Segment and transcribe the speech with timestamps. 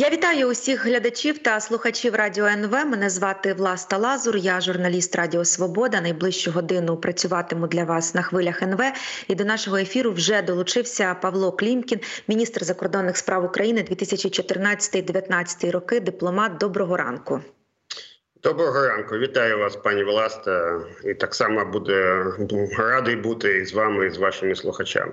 [0.00, 2.70] Я вітаю усіх глядачів та слухачів радіо НВ.
[2.70, 4.36] Мене звати Власта Лазур.
[4.36, 6.00] Я журналіст Радіо Свобода.
[6.00, 8.80] Найближчу годину працюватиму для вас на хвилях НВ.
[9.28, 16.00] І до нашого ефіру вже долучився Павло Клімкін, міністр закордонних справ України 2014-2019 роки.
[16.00, 16.56] Дипломат.
[16.56, 17.40] Доброго ранку.
[18.42, 20.80] Доброго ранку, вітаю вас, пані Власта.
[21.04, 22.26] І так само буде
[22.78, 25.12] радий бути з вами і з вашими слухачами.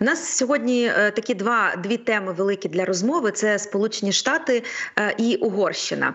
[0.00, 4.62] У нас сьогодні е, такі два дві теми великі для розмови: це Сполучені Штати
[4.98, 6.14] е, і Угорщина.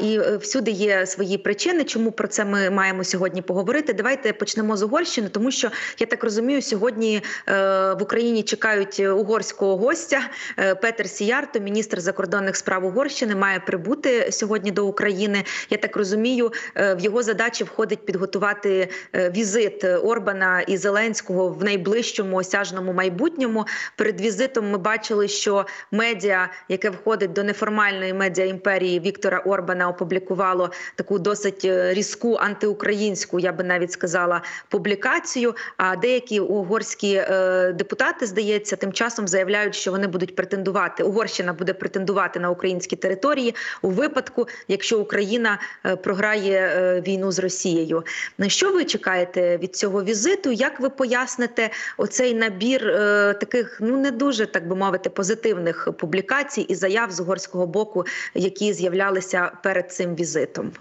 [0.00, 3.92] І е, всюди є свої причини, чому про це ми маємо сьогодні поговорити.
[3.92, 10.20] Давайте почнемо з Угорщини, тому що я так розумію, сьогодні в Україні чекають угорського гостя
[10.56, 15.44] Петер Сіярто, міністр закордонних справ Угорщини, має прибути сьогодні до України.
[15.70, 22.92] Я так розумію, в його задачі входить підготувати візит Орбана і Зеленського в найближчому осяжному
[22.92, 23.66] майбутньому.
[23.96, 30.70] Перед візитом ми бачили, що медіа, яке входить до неформальної медіа імперії Віктора Орбана, опублікувало
[30.94, 35.54] таку досить е, різку антиукраїнську, я би навіть сказала, публікацію.
[35.76, 41.02] А деякі угорські е, депутати, здається, тим часом заявляють, що вони будуть претендувати.
[41.02, 48.04] Угорщина буде претендувати на українські території у випадку, якщо Україна е, програє війну з Росією.
[48.38, 50.52] На що ви чекаєте від цього візиту?
[50.52, 56.60] Як ви поясните оцей набір е, таких ну не дуже так би мовити позитивних публікацій
[56.60, 60.72] і заяв з угорського боку, які з'являлися перед цим візитом.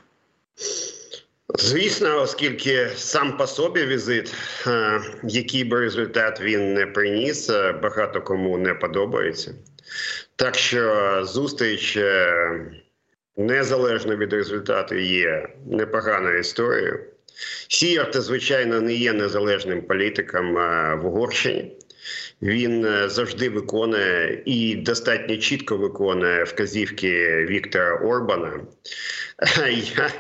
[1.56, 4.34] Звісно, оскільки сам по собі візит,
[4.68, 9.54] е, який би результат він не приніс, е, багато кому не подобається.
[10.36, 12.66] Так що зустріч е,
[13.38, 17.00] незалежно від результату є непоганою історією.
[17.68, 20.54] Сіярта, звичайно, не є незалежним політиком
[21.02, 21.72] в Угорщині.
[22.42, 28.60] Він е, завжди виконує і достатньо чітко виконує вказівки Віктора Орбана.
[29.98, 30.12] Я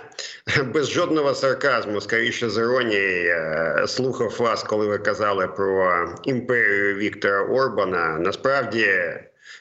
[0.63, 7.43] без жодного сарказму, скоріше з іронії, е, слухав вас, коли ви казали про імперію Віктора
[7.43, 8.17] Орбана.
[8.19, 8.87] Насправді,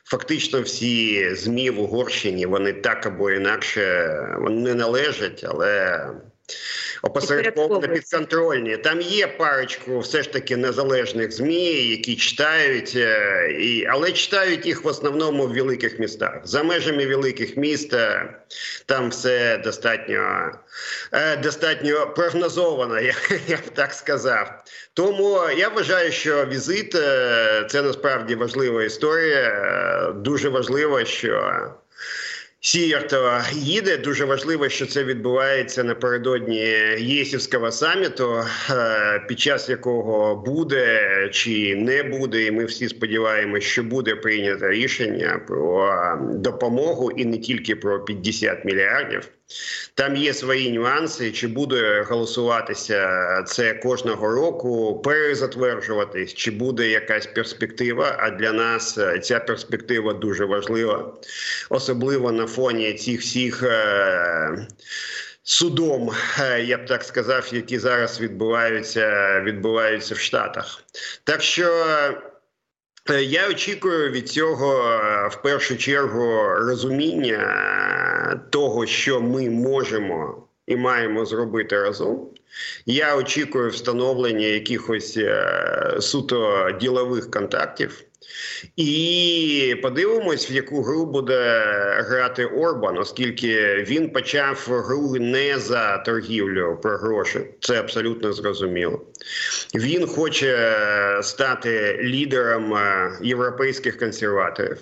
[0.04, 6.00] фактично, всі змі в Угорщині вони так або інакше вони не належать, але
[7.02, 8.76] опосередковано підконтрольні.
[8.76, 14.84] Там є парочку все ж таки незалежних змі, які читають, е, і але читають їх
[14.84, 16.40] в основному в великих містах.
[16.44, 18.34] За межами великих міст е,
[18.86, 20.52] там все достатньо
[21.12, 23.14] е, достатньо прогнозовано, я,
[23.48, 24.64] я б так сказав.
[24.94, 26.92] Тому я вважаю, що візит
[27.70, 30.12] це насправді важлива історія.
[30.16, 31.52] Дуже важливо, що.
[32.60, 33.96] Сіяртова їде.
[33.96, 36.58] Дуже важливо, що це відбувається напередодні
[36.98, 43.82] єсівського саміту, е, під час якого буде чи не буде, і ми всі сподіваємося, що
[43.82, 49.28] буде прийнято рішення про допомогу і не тільки про 50 мільярдів.
[49.94, 51.32] Там є свої нюанси.
[51.32, 58.16] Чи буде голосуватися це кожного року, перезатверджуватись, чи буде якась перспектива?
[58.18, 61.14] А для нас е, ця перспектива дуже важлива,
[61.70, 63.62] особливо на фоні цих всіх.
[63.62, 64.66] Е,
[65.42, 70.82] судом, е, я б так сказав, які зараз відбуваються відбуваються в Штатах,
[71.24, 71.86] так що
[73.14, 80.76] я очікую від цього е, в першу чергу розуміння е, того, що ми можемо і
[80.76, 82.30] маємо зробити разом.
[82.86, 85.18] Я очікую встановлення якихось
[86.00, 88.05] суто ділових контактів.
[88.76, 91.62] І подивимось, в яку гру буде
[91.98, 97.40] грати Орбан, оскільки він почав гру не за торгівлю про гроші.
[97.60, 99.02] Це абсолютно зрозуміло.
[99.74, 100.72] Він хоче
[101.22, 104.78] стати лідером е, європейських консерваторів.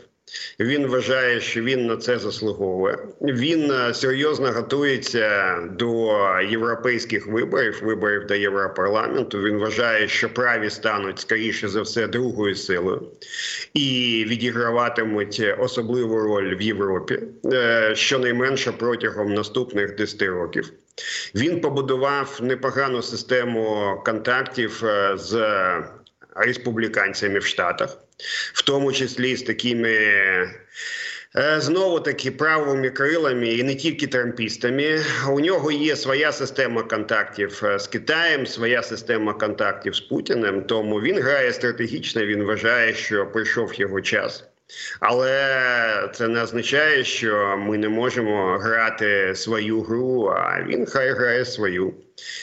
[0.60, 2.98] Він вважає, що він на це заслуговує.
[3.20, 6.16] Він е, серйозно готується до
[6.50, 9.38] європейських виборів, виборів до Європарламенту.
[9.38, 13.02] Він вважає, що праві стануть скоріше за все другою силою
[13.74, 17.18] і відіграватимуть особливу роль в Європі,
[17.52, 20.72] е, щонайменше протягом наступних 10 років.
[21.34, 25.44] Він побудував непогану систему контактів е, з
[26.34, 28.03] республіканцями в Штатах
[28.52, 29.90] в тому числі з такими.
[31.36, 35.02] Е, Знову таки правими крилами і не тільки трампістами.
[35.28, 40.62] У нього є своя система контактів е, з Китаєм, своя система контактів з Путіним.
[40.62, 42.26] Тому він грає стратегічно.
[42.26, 44.44] Він вважає, що прийшов його час.
[45.00, 50.24] Але це не означає, що ми не можемо грати свою гру.
[50.36, 51.94] А він хай грає свою.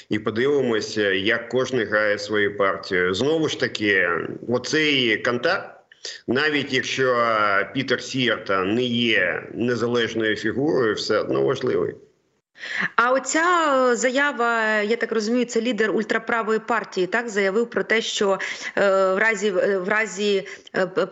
[0.10, 3.14] І подивимося, як кожен грає свою партію.
[3.14, 4.10] Знову ж таки,
[4.48, 5.82] оцей контакт
[6.28, 7.28] Навіть якщо
[7.74, 11.96] Пітер Сірта не є незалежною фігурою, все одно важливий.
[12.96, 13.44] А оця
[13.92, 17.08] е, заява, я так розумію, це лідер ультраправої партії.
[17.08, 18.40] Так заявив про те, що
[18.78, 20.48] е, в разі е, в разі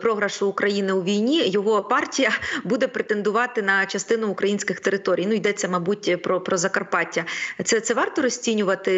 [0.00, 2.30] програшу України у війні його партія
[2.64, 5.26] буде претендувати на частину українських територій.
[5.26, 7.24] Ну йдеться, мабуть, про про Закарпаття.
[7.64, 8.92] Це це варто розцінювати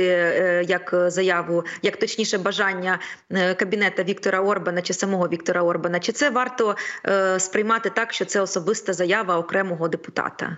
[0.69, 2.99] як заяву, як точніше бажання
[3.57, 6.01] кабінета Віктора Орбана чи самого Віктора Орбана?
[6.01, 6.77] Чи це варто
[7.39, 10.57] сприймати так, що це особиста заява окремого депутата?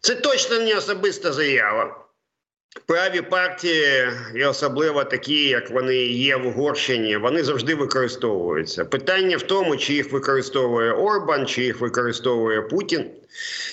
[0.00, 2.04] Це точно не особиста заява.
[2.86, 8.84] Праві партії, і особливо такі, як вони є в Угорщині, вони завжди використовуються.
[8.84, 13.10] Питання в тому, чи їх використовує Орбан, чи їх використовує Путін,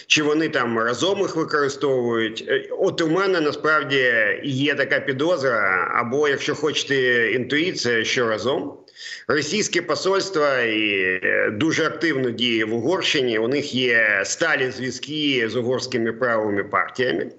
[0.07, 2.45] чи вони там разом їх використовують.
[2.47, 4.13] Е, от у мене насправді
[4.43, 8.84] є така підозра, або якщо хочете інтуїція, що разом.
[9.27, 13.39] Російське посольство і е, дуже активно діє в Угорщині.
[13.39, 17.31] У них є сталі зв'язки з угорськими правими партіями.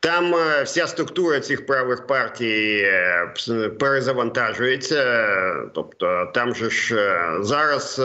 [0.00, 3.34] Там е, вся структура цих правих партій е,
[3.78, 5.26] перезавантажується.
[5.74, 6.96] Тобто, там же ж
[7.40, 8.00] зараз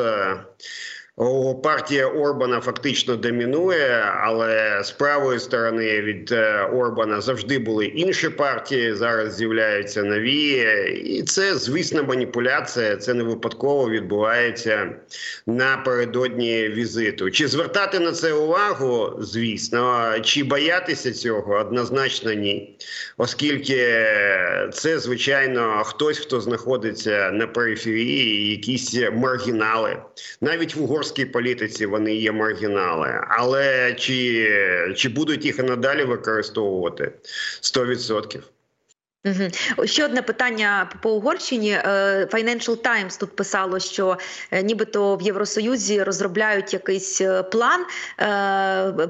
[1.63, 8.93] партія Орбана фактично домінує, але з правої сторони від е, Орбана завжди були інші партії.
[8.93, 10.67] Зараз з'являються нові,
[11.05, 12.95] і це звісно маніпуляція.
[12.95, 14.89] Це не випадково відбувається
[15.47, 17.31] напередодні візиту.
[17.31, 19.17] Чи звертати на це увагу?
[19.19, 22.77] Звісно, чи боятися цього однозначно ні,
[23.17, 23.75] оскільки
[24.73, 29.97] це звичайно хтось, хто знаходиться на периферії, якісь маргінали,
[30.41, 36.03] навіть в угорській угорській політиці вони є маргінали, але чи, чи будуть їх і надалі
[36.03, 37.11] використовувати
[37.61, 38.39] 100%?
[39.25, 39.87] Угу.
[39.87, 41.71] Ще одне питання по Угорщині.
[41.71, 44.17] Е, Financial Times тут писало, що
[44.51, 47.85] е, нібито в Євросоюзі розробляють якийсь е, план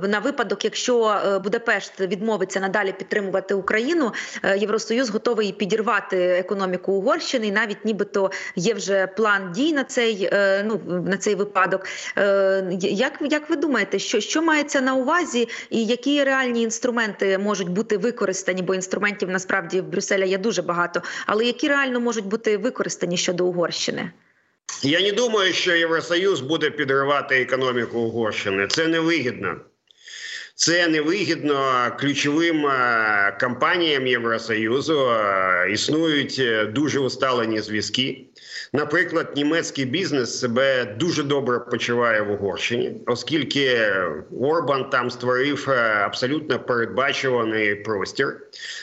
[0.03, 4.11] на випадок, якщо Будапешт відмовиться надалі підтримувати Україну.
[4.57, 10.29] Євросоюз готовий підірвати економіку Угорщини, і навіть нібито є вже план дій на цей
[10.65, 11.85] ну на цей випадок.
[12.79, 17.97] Як як ви думаєте, що що мається на увазі, і які реальні інструменти можуть бути
[17.97, 18.61] використані?
[18.61, 23.45] Бо інструментів насправді в Брюсселя є дуже багато, але які реально можуть бути використані щодо
[23.45, 24.11] Угорщини?
[24.83, 28.67] Я не думаю, що Євросоюз буде підривати економіку Угорщини.
[28.67, 29.55] Це невигідно.
[30.59, 35.09] Це невигідно ключовим е, компаніям Євросоюзу.
[35.09, 38.25] Е, існують е, дуже усталені зв'язки.
[38.73, 43.77] Наприклад, німецький бізнес себе дуже добре почуває в Угорщині, оскільки
[44.41, 45.69] Орбан там створив
[46.03, 48.37] абсолютно передбачуваний простір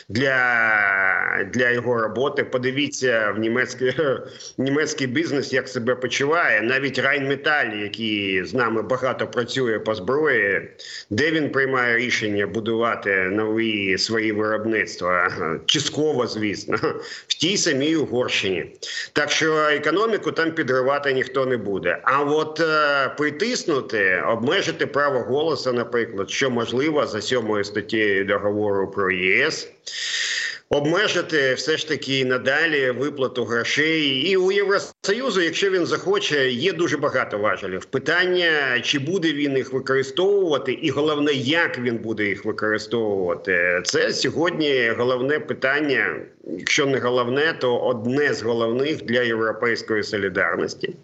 [0.09, 2.43] для для його роботи.
[2.43, 3.95] Подивіться в німецький
[4.57, 6.61] німецький бізнес, як себе почуває.
[6.61, 10.69] Навіть Райнметаль, який з нами багато працює по зброї,
[11.09, 15.31] де він приймає рішення будувати нові свої виробництва,
[15.65, 16.77] частково, звісно,
[17.27, 18.65] в тій самій Угорщині.
[19.13, 21.97] Так що економіку там підривати ніхто не буде.
[22.03, 29.11] А от е, притиснути, обмежити право голосу, наприклад, що можливо за сьомою статтєю договору про
[29.11, 29.69] ЄС.
[30.69, 36.97] Обмежити все ж таки надалі виплату грошей, і у Євросоюзу, якщо він захоче, є дуже
[36.97, 37.85] багато важелів.
[37.85, 44.93] Питання чи буде він їх використовувати, і головне, як він буде їх використовувати, це сьогодні
[44.97, 46.15] головне питання.
[46.57, 50.95] Якщо не головне, то одне з головних для європейської солідарності.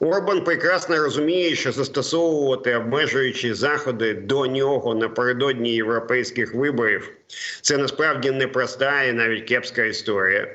[0.00, 7.17] Орбан прекрасно розуміє, що застосовувати обмежуючі заходи до нього напередодні європейських виборів
[7.60, 10.48] це насправді непроста і навіть кепська історія.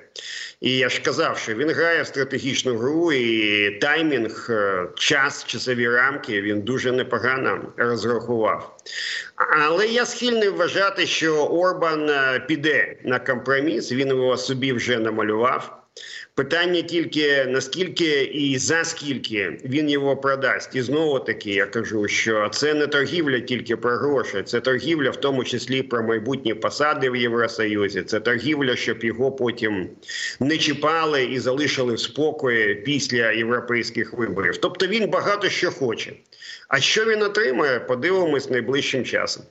[0.62, 5.89] І я ж казав, що він грає в стратегічну гру, і таймінг, е, час, часові
[5.89, 8.77] рамки він дуже непогано розрахував.
[9.36, 13.92] Але я схильний вважати, що Орбан е, піде на компроміс.
[13.92, 15.82] Він його собі вже намалював.
[16.35, 22.50] Питання тільки наскільки і за скільки він його продасть, і знову таки я кажу, що
[22.50, 27.15] це не торгівля тільки про гроші, це торгівля, в тому числі про майбутні посади в
[27.15, 28.03] Євросоюзі.
[28.03, 29.89] Це торгівля, щоб його потім
[30.39, 34.57] не чіпали і залишили в спокої після європейських виборів.
[34.57, 36.13] Тобто він багато що хоче.
[36.67, 39.43] А що він отримає, подивимось найближчим часом.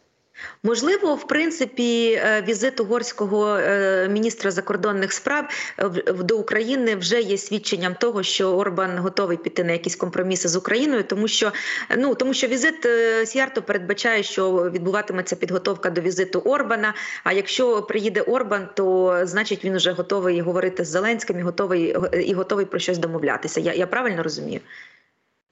[0.63, 7.39] Можливо, в принципі, е, візит угорського е, міністра закордонних справ е, до України вже є
[7.39, 11.53] свідченням того, що Орбан готовий піти на якісь компроміси з Україною, тому що
[11.99, 12.87] ну тому, що візит
[13.25, 16.95] Сіарто передбачає, що відбуватиметься підготовка до візиту Орбана.
[17.25, 21.97] А якщо приїде Орбан, то значить він вже готовий говорити з Зеленським і готовий
[22.27, 23.61] і готовий про щось домовлятися.
[23.61, 24.61] Я, Я правильно розумію?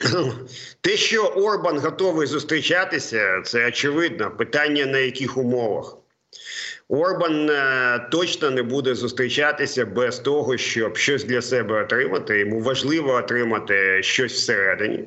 [0.80, 4.30] Те, що Орбан готовий зустрічатися, це очевидно.
[4.30, 5.96] Питання на яких умовах.
[6.88, 12.38] Орбан е, точно не буде зустрічатися без того, щоб щось для себе отримати.
[12.38, 15.04] Йому важливо отримати щось всередині.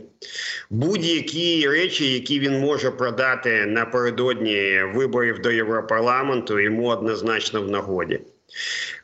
[0.70, 8.20] Будь-які речі, які він може продати напередодні виборів до Європарламенту, йому однозначно в нагоді.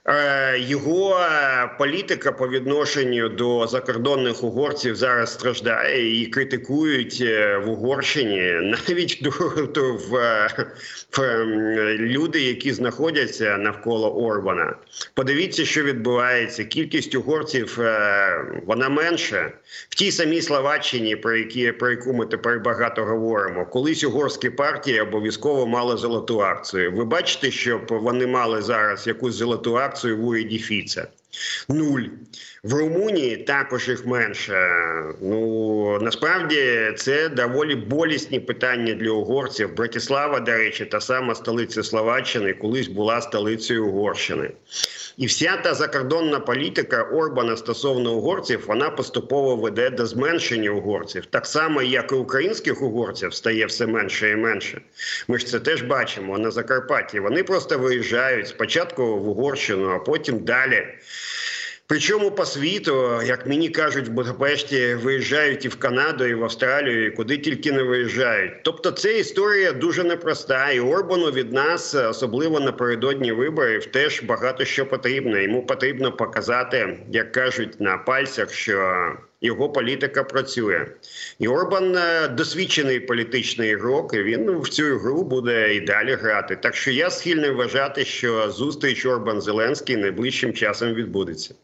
[0.09, 7.69] Е, Його е, політика по відношенню до закордонних угорців зараз страждає і критикують е, в
[7.69, 10.47] Угорщині навіть до- в,
[11.17, 11.45] в,
[11.97, 14.75] люди, які знаходяться навколо Орбана.
[15.13, 16.63] Подивіться, що відбувається.
[16.63, 17.77] Кількість угорців
[18.65, 19.51] вона менша
[19.89, 23.65] в тій самій Словаччині, про які про яку ми тепер багато говоримо.
[23.65, 26.91] Колись угорські партії обов'язково мали золоту акцію.
[26.91, 31.07] Ви бачите, щоб вони мали зараз якусь золоту акцію уряді Фіца?
[31.69, 32.03] Нуль.
[32.63, 34.69] В Румунії також їх менше.
[35.21, 39.75] Ну насправді це доволі болісні питання для угорців.
[39.75, 44.51] Братислава, до речі, та сама столиця Словаччини, колись була столицею Угорщини.
[45.17, 51.45] І вся та закордонна політика Орбана стосовно угорців вона поступово веде до зменшення угорців, так
[51.45, 54.81] само як і українських угорців стає все менше і менше.
[55.27, 57.19] Ми ж це теж бачимо на Закарпатті.
[57.19, 60.87] Вони просто виїжджають спочатку в Угорщину, а потім далі.
[61.89, 67.05] Причому по світу, як мені кажуть, в Будапешті виїжджають і в Канаду, і в Австралію,
[67.05, 68.51] і куди тільки не виїжджають.
[68.63, 70.71] Тобто, це історія дуже непроста.
[70.71, 75.37] І Орбану від нас, особливо напередодні виборів, теж багато що потрібно.
[75.37, 79.07] Йому потрібно показати, як кажуть на пальцях, що
[79.41, 80.85] його політика працює.
[81.39, 84.13] І Орбан е, досвідчений політичний ігрок.
[84.13, 86.55] і Він в цю гру буде і далі грати.
[86.55, 91.55] Так що я схильний вважати, що зустріч Орбан Зеленський найближчим часом відбудеться.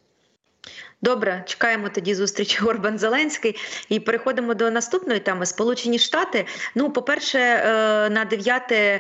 [1.05, 3.55] Добре, чекаємо тоді зустрічі Орбан Зеленський
[3.89, 5.45] і переходимо до наступної теми.
[5.45, 6.45] Сполучені Штати.
[6.75, 9.00] Ну, по-перше, е, на 9, е,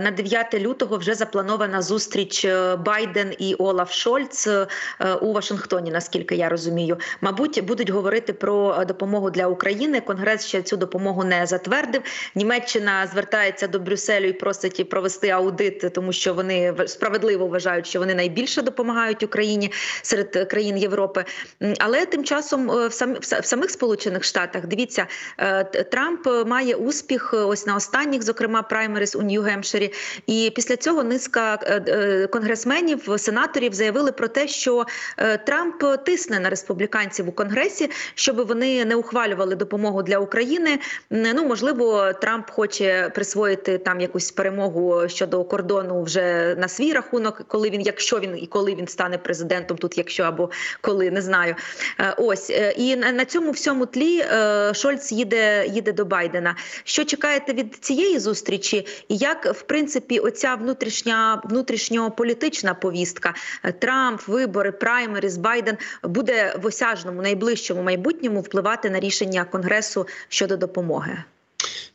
[0.00, 4.48] на 9 лютого вже запланована зустріч е, Байден і Олаф Шольц
[5.20, 6.98] у Вашингтоні, наскільки я розумію.
[7.20, 10.00] Мабуть, будуть говорити про допомогу для України.
[10.00, 12.02] Конгрес ще цю допомогу не затвердив.
[12.34, 18.14] Німеччина звертається до Брюсселю і просить провести аудит, тому що вони справедливо вважають, що вони
[18.14, 20.99] найбільше допомагають Україні серед країн Європи.
[21.62, 25.06] М, Але тим часом е, в сам- в самих Сполучених Штатах дивіться,
[25.38, 29.94] е, Трамп має успіх е, ось на останніх, зокрема праймерис у Нью-Гемпширі.
[30.26, 31.56] І після цього низка
[32.32, 34.84] конгресменів, сенаторів заявили про те, що
[35.46, 40.78] Трамп тисне на республіканців у конгресі, щоб вони не ухвалювали допомогу для України.
[41.10, 47.70] Ну можливо, Трамп хоче присвоїти там якусь перемогу щодо кордону вже на свій рахунок, коли
[47.70, 51.54] він, якщо він і коли він стане президентом, тут якщо або коли не знаю.
[52.00, 56.56] Е, Ось е, і на цьому всьому тлі е, Шольц їде їде до Байдена.
[56.84, 58.86] Що чекаєте від цієї зустрічі?
[59.08, 63.34] І як в принципі оця внутрішня внутрішньополітична повістка
[63.78, 71.24] Трамп, вибори, праймерис, Байден буде в осяжному найближчому майбутньому впливати на рішення Конгресу щодо допомоги?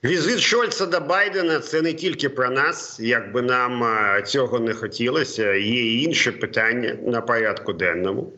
[0.03, 4.74] Візит Шольца до Байдена це не тільки про нас, як би нам е, цього не
[4.74, 5.53] хотілося.
[5.53, 8.34] Є і інші питання на порядку денному.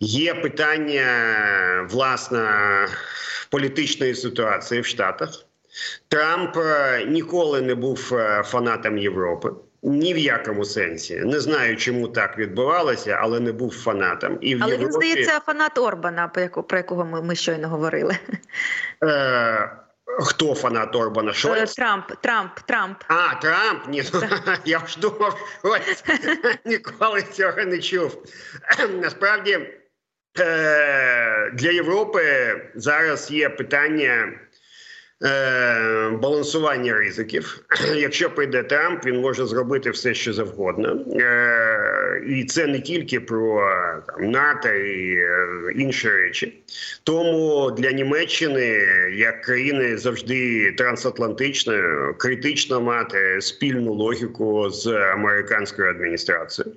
[0.00, 1.06] Є питання
[1.90, 2.48] власне
[3.50, 5.30] політичної ситуації в Штатах.
[6.08, 9.50] Трамп е, ніколи не був е, фанатом Європи.
[9.82, 14.38] Ні в якому сенсі не знаю, чому так відбувалося, але не був фанатом.
[14.40, 16.28] І в Але він здається фанат Орбана,
[16.68, 18.16] про якого ми, ми щойно говорили.
[19.04, 19.70] е,
[20.18, 21.30] хто фанат Орбана?
[21.30, 21.74] Е, Шольц?
[21.74, 23.04] Трамп, Трамп, Трамп.
[23.08, 23.88] А, Трамп?
[23.88, 24.22] Ні, ну,
[24.64, 26.04] я ж думав, Шольц.
[26.64, 28.26] ніколи цього не чув.
[29.02, 29.58] Насправді
[30.40, 34.32] е, для Європи зараз є питання
[36.20, 37.64] балансування ризиків.
[37.96, 41.04] Якщо прийде Трамп, він може зробити все, що завгодно.
[41.20, 43.70] Е, і це не тільки про
[44.06, 45.46] там, НАТО і е,
[45.76, 46.62] інші речі.
[47.04, 48.66] Тому для Німеччини,
[49.14, 51.82] як країни завжди трансатлантичної,
[52.18, 56.74] критично мати спільну логіку з американською адміністрацією.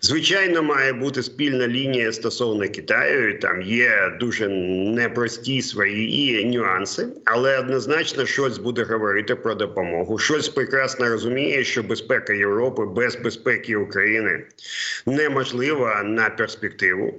[0.00, 3.38] Звичайно, має бути спільна лінія стосовно Китаю.
[3.38, 7.77] Там є дуже непрості свої нюанси, але однозначно
[8.24, 10.18] щось буде говорити про допомогу.
[10.18, 14.44] Щось прекрасно розуміє, що безпека Європи без безпеки України
[15.06, 17.14] неможлива на перспективу.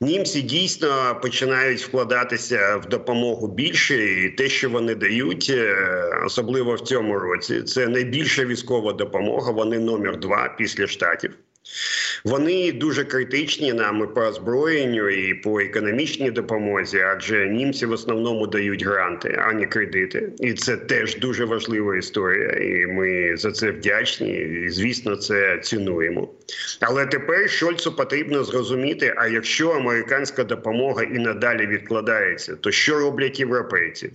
[0.00, 5.76] Німці дійсно починають вкладатися в допомогу більше, і те, що вони дають, е,
[6.26, 9.52] особливо в цьому році, це найбільша військова допомога.
[9.52, 11.34] Вони номер два після штатів.
[12.24, 18.46] Вони дуже критичні нам і по озброєнню, і по економічній допомозі, адже німці в основному
[18.46, 20.32] дають гранти, а не кредити.
[20.38, 22.50] І це теж дуже важлива історія.
[22.50, 24.32] І ми за це вдячні.
[24.32, 26.28] І звісно, це цінуємо.
[26.80, 33.40] Але тепер Шольцу потрібно зрозуміти: а якщо американська допомога і надалі відкладається, то що роблять
[33.40, 34.10] європейці?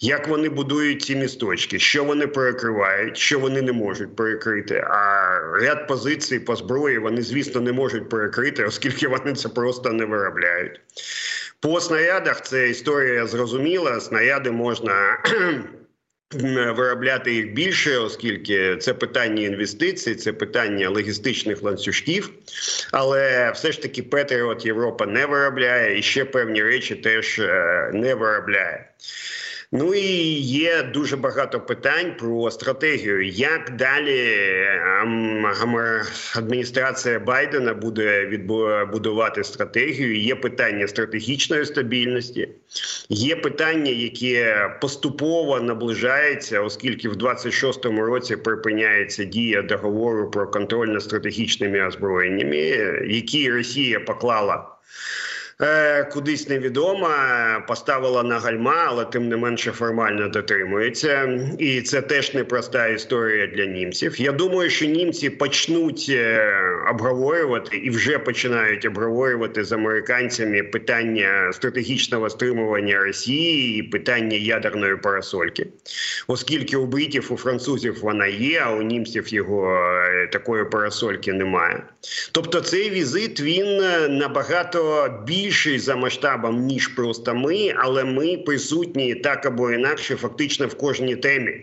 [0.00, 1.78] Як вони будують ці місточки?
[1.78, 4.84] Що вони перекривають, що вони не можуть перекрити?
[4.90, 10.04] А ряд позицій по зброї вони, звісно, не можуть перекрити, оскільки вони це просто не
[10.04, 10.80] виробляють.
[11.60, 14.00] По снарядах це історія зрозуміла.
[14.00, 15.18] Снаряди можна
[16.76, 22.30] виробляти їх більше, оскільки це питання інвестицій, це питання логістичних ланцюжків.
[22.92, 28.14] Але все ж таки Петріот Європа не виробляє і ще певні речі теж е, не
[28.14, 28.88] виробляє.
[29.72, 30.00] Ну і
[30.40, 34.34] є дуже багато питань про стратегію, як далі
[35.02, 35.46] ем,
[36.36, 40.20] адміністрація Байдена буде відбудувати стратегію.
[40.20, 42.48] Є питання стратегічної стабільності,
[43.08, 51.02] є питання, яке поступово наближається, оскільки в 26-му році припиняється дія договору про контроль над
[51.02, 52.56] стратегічними озброєннями,
[53.08, 54.78] які Росія поклала.
[55.62, 61.40] Е, кудись невідома, поставила на гальма, але тим не менше формально дотримується.
[61.58, 64.20] І це теж непроста історія для німців.
[64.20, 66.52] Я думаю, що німці почнуть е,
[66.90, 75.66] обговорювати і вже починають обговорювати з американцями питання стратегічного стримування Росії і питання ядерної парасольки,
[76.26, 81.82] оскільки у бритів у французів вона є, а у німців його е, такої парасольки немає.
[82.32, 83.76] Тобто, цей візит він
[84.18, 90.66] набагато більш більший за масштабом ніж просто ми, але ми присутні так або інакше, фактично
[90.66, 91.60] в кожній темі,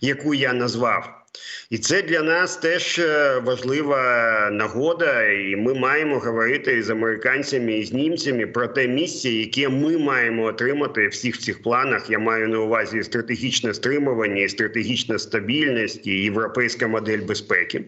[0.00, 1.21] яку я назвав.
[1.70, 7.84] І це для нас теж е, важлива нагода, і ми маємо говорити з американцями і
[7.84, 12.10] з німцями про те місце, яке ми маємо отримати всіх цих планах.
[12.10, 17.84] Я маю на увазі стратегічне стримування, і стратегічна стабільність і європейська модель безпеки.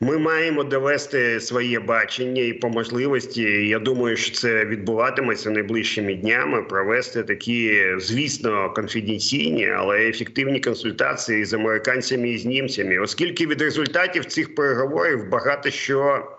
[0.00, 3.42] Ми маємо довести своє бачення і по можливості.
[3.68, 6.62] Я думаю, що це відбуватиметься найближчими днями.
[6.62, 12.57] Провести такі, звісно, конфіденційні, але ефективні консультації з американцями і з німцями,
[13.02, 16.34] оскільки від результатів цих переговорів багато що.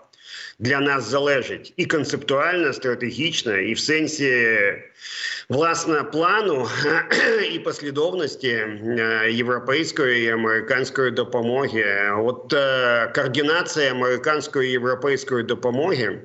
[0.58, 4.58] Для нас залежить і концептуально, стратегічно, і в сенсі
[5.48, 6.68] власне плану
[7.52, 11.84] і послідовності е, європейської і американської допомоги.
[12.18, 16.18] От е, координація американської і європейської допомоги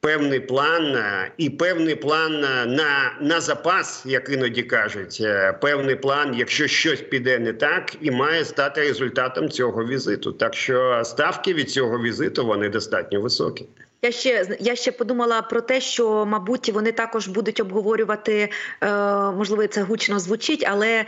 [0.00, 5.96] певний план е, і певний план е, на на запас, як іноді кажуть, е, певний
[5.96, 10.32] план, якщо щось піде не так, і має стати результатом цього візиту.
[10.32, 13.66] Так що ставки від цього візиту вони достатньо високі.
[14.02, 18.88] Я ще я ще подумала про те, що мабуть вони також будуть обговорювати, е,
[19.30, 21.04] можливо, це гучно звучить, але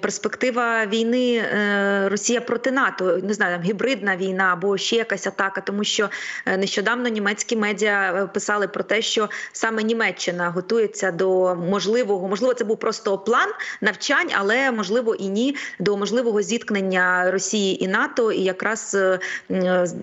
[0.00, 5.60] перспектива війни е, Росія проти НАТО, не знаю, там гібридна війна або ще якась атака,
[5.60, 6.08] тому що
[6.46, 12.64] е, нещодавно німецькі медіа писали про те, що саме Німеччина готується до можливого, можливо, це
[12.64, 13.48] був просто план
[13.80, 18.32] навчань, але можливо і ні, до можливого зіткнення Росії і НАТО.
[18.32, 18.96] І якраз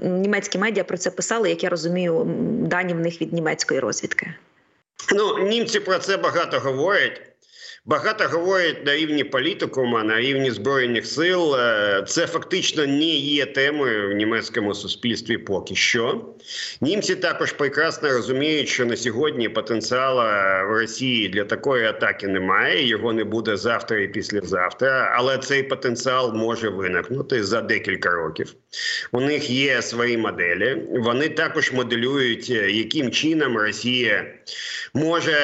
[0.02, 2.31] німецькі медіа про це писали, як я розумію
[2.68, 4.34] дані в них від німецької розвідки?
[5.14, 7.31] Ну німці про це багато говорять.
[7.86, 11.56] Багато говорять на рівні політикума, на рівні збройних сил.
[11.56, 15.38] Е, це фактично не є темою в німецькому суспільстві.
[15.38, 16.26] Поки що
[16.82, 20.22] німці також прекрасно розуміють, що на сьогодні потенціалу
[20.70, 22.88] в Росії для такої атаки немає.
[22.88, 28.54] Його не буде завтра і післязавтра, але цей потенціал може виникнути за декілька років.
[29.12, 30.78] У них є свої моделі.
[30.90, 34.34] Вони також моделюють, е, яким чином Росія
[34.94, 35.36] може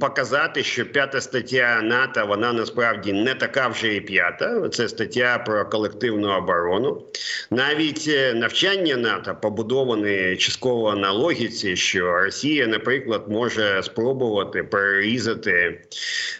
[0.00, 1.51] показати, що п'ята стаття
[1.82, 4.68] НАТО вона насправді не така вже і п'ята.
[4.68, 7.02] Це стаття про колективну оборону.
[7.50, 15.80] Навіть е, навчання НАТО побудоване частково на логіці, що Росія, наприклад, може спробувати перерізати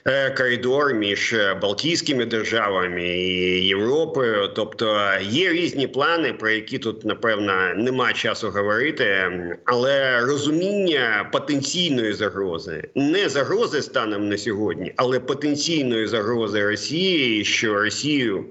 [0.05, 4.48] е, коридор між Балтійськими державами і Європою.
[4.57, 9.33] Тобто є різні плани, про які тут напевно нема часу говорити,
[9.64, 18.44] але розуміння потенційної загрози, не загрози станом на сьогодні, але потенційної загрози Росії, що Росію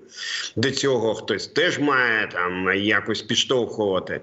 [0.56, 4.22] до цього хтось теж має там якось підштовхувати.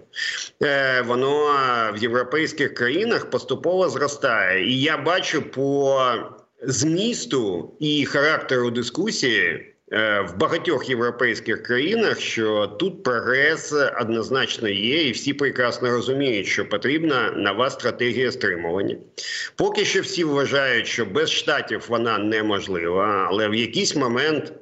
[0.62, 1.50] Е, воно
[1.94, 6.00] в європейських країнах поступово зростає, і я бачу по
[6.62, 15.34] змісту і характеру дискусії в багатьох європейських країнах, що тут прогрес однозначно є, і всі
[15.34, 18.96] прекрасно розуміють, що потрібна нова стратегія стримування.
[19.56, 24.52] Поки що всі вважають, що без штатів вона неможлива, але в якийсь момент,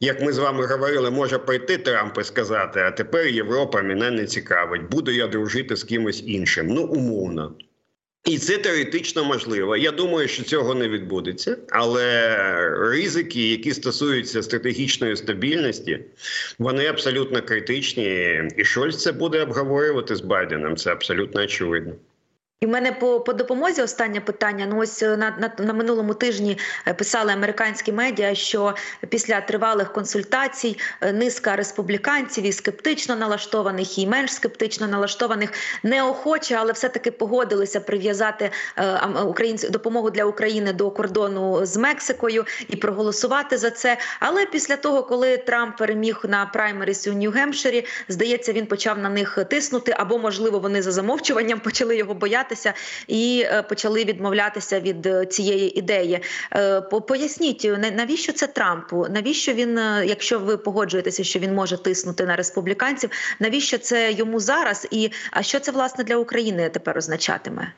[0.00, 4.26] як ми з вами говорили, може прийти Трамп і сказати: а тепер Європа мене не
[4.26, 6.66] цікавить, буду я дружити з кимось іншим.
[6.66, 7.54] Ну умовно.
[8.26, 9.76] І це теоретично можливо.
[9.76, 12.36] Я думаю, що цього не відбудеться, але
[12.70, 15.98] ризики, які стосуються стратегічної стабільності,
[16.58, 18.42] вони абсолютно критичні.
[18.56, 20.76] І Шольц це буде обговорювати з Байденом.
[20.76, 21.92] Це абсолютно очевидно.
[22.60, 24.66] І в мене по по допомозі останнє питання.
[24.70, 28.74] Ну ось на, на на минулому тижні е, писали американські медіа, що
[29.08, 36.72] після тривалих консультацій е, низка республіканців і скептично налаштованих, і менш скептично налаштованих неохоче, але
[36.72, 43.58] все таки погодилися прив'язати е, українську допомогу для України до кордону з Мексикою і проголосувати
[43.58, 43.98] за це.
[44.20, 49.38] Але після того, коли Трамп переміг на праймеріс у Нью-Гемпширі, здається, він почав на них
[49.50, 52.72] тиснути або можливо вони за замовчуванням почали його боятися боятися
[53.06, 56.20] і е, почали відмовлятися від е, цієї ідеї.
[56.54, 59.06] Е, поясніть, навіщо це Трампу?
[59.10, 63.10] Навіщо він, якщо ви погоджуєтеся, що він може тиснути на республіканців?
[63.40, 64.88] Навіщо це йому зараз?
[64.90, 67.72] І а що це власне для України тепер означатиме?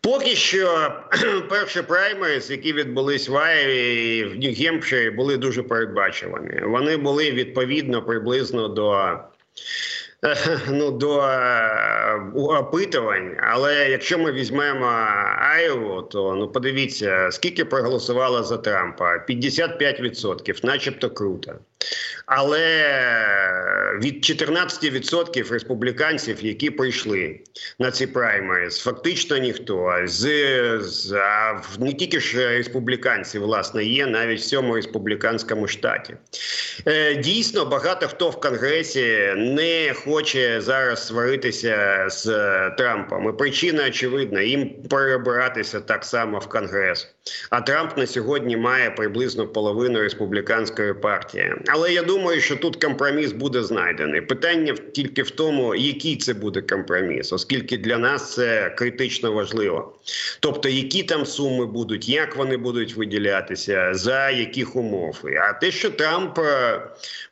[0.00, 0.92] Поки що
[1.48, 6.60] перші праймерис, які відбулись в Айрі і в Нью-Гемпширі, були дуже передбачувані.
[6.62, 9.18] Вони були відповідно приблизно до
[10.68, 13.36] ну до е, опитувань.
[13.40, 14.86] Але якщо ми візьмемо
[15.38, 21.52] Айову, то ну подивіться, скільки проголосувало за Трампа: 55%, начебто круто.
[22.26, 22.90] Але
[24.02, 27.40] від 14% республіканців, які прийшли
[27.78, 30.28] на ці праймеріс, фактично ніхто з,
[30.80, 36.16] з а не тільки ж республіканці, власне, є навіть в цьому республіканському штаті.
[36.86, 42.24] Е, дійсно, багато хто в конгресі не хоче зараз сваритися з
[42.78, 43.28] Трампом.
[43.28, 47.14] І Причина очевидна: їм перебиратися так само в конгрес.
[47.50, 51.54] А Трамп на сьогодні має приблизно половину республіканської партії.
[51.74, 54.20] Але я думаю, що тут компроміс буде знайдений.
[54.20, 59.92] Питання тільки в тому, який це буде компроміс, оскільки для нас це критично важливо.
[60.40, 65.20] Тобто, які там суми будуть, як вони будуть виділятися, за яких умов.
[65.40, 66.80] А те, що Трамп е,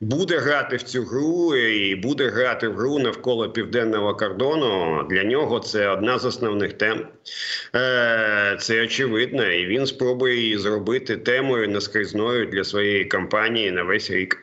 [0.01, 5.61] буде грати в цю гру і буде грати в гру навколо південного кордону, для нього
[5.61, 7.07] це одна з основних тем.
[7.75, 14.11] Е, це очевидно, і він спробує її зробити темою наскрізною для своєї кампанії на весь
[14.11, 14.42] рік.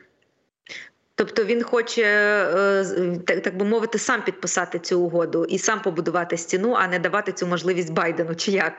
[1.20, 2.84] Тобто він хоче, е,
[3.26, 7.32] так так би мовити, сам підписати цю угоду і сам побудувати стіну, а не давати
[7.32, 8.34] цю можливість Байдену.
[8.34, 8.72] Чи як?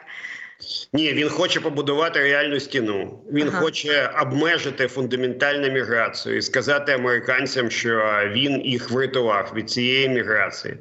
[0.93, 3.23] Ні, він хоче побудувати реальну стіну.
[3.31, 3.59] Він ага.
[3.59, 10.77] хоче обмежити фундаментальну міграцію і сказати американцям, що він їх врятував від цієї міграції.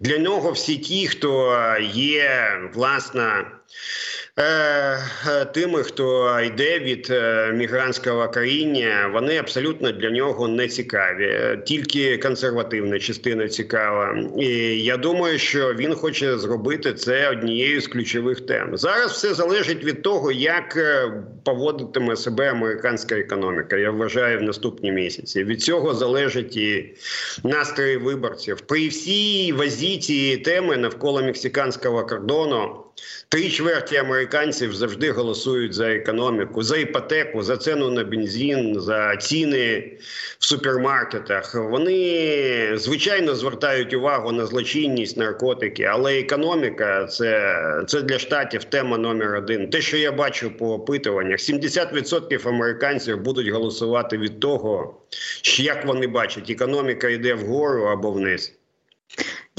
[0.00, 1.56] Для нього всі ті, хто
[1.92, 3.46] є власне е,
[5.54, 11.58] тими, хто йде від е, мігрантського коріння, вони абсолютно для нього не цікаві.
[11.66, 14.18] Тільки консервативна частина цікава.
[14.38, 14.46] І
[14.82, 18.76] я думаю, що він хоче зробити це однією з ключових тем.
[18.76, 20.78] Зараз все залежить від того, як
[21.44, 23.76] поводитиме себе американська економіка.
[23.76, 25.44] Я вважаю в наступні місяці.
[25.44, 26.94] Від цього залежить і
[27.44, 32.87] настрої виборців при всій вазі цієї теми навколо мексиканського кордону.
[33.30, 39.92] Три чверті американців завжди голосують за економіку, за іпотеку, за ціну на бензин, за ціни
[40.38, 41.54] в супермаркетах.
[41.54, 47.54] Вони звичайно звертають увагу на злочинність, наркотики, але економіка це
[47.86, 49.70] це для штатів тема номер один.
[49.70, 55.02] Те, що я бачу по опитуваннях, 70% американців будуть голосувати від того,
[55.58, 58.57] як вони бачать, економіка йде вгору або вниз.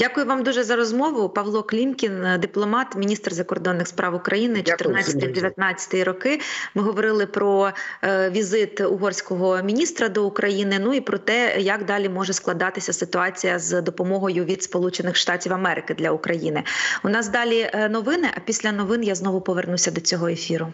[0.00, 1.28] Дякую вам дуже за розмову.
[1.28, 6.40] Павло Клімкін, дипломат, міністр закордонних справ України, 14-19 роки.
[6.74, 7.70] Ми говорили про
[8.02, 10.78] е, візит угорського міністра до України.
[10.80, 15.94] Ну і про те, як далі може складатися ситуація з допомогою від Сполучених Штатів Америки
[15.94, 16.62] для України.
[17.04, 18.28] У нас далі е, новини.
[18.36, 20.72] А після новин я знову повернуся до цього ефіру.